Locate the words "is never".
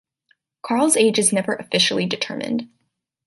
1.19-1.53